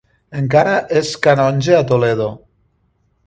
[0.37, 0.71] Encara
[1.01, 2.31] és canonge a Toledo.